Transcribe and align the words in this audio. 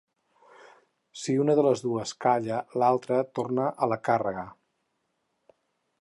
Si 1.23 1.35
una 1.43 1.57
de 1.59 1.65
les 1.67 1.83
dues 1.87 2.13
calla 2.25 2.63
l'altra 2.83 3.21
torna 3.41 3.69
a 3.87 3.93
la 3.95 4.03
càrrega. 4.11 4.51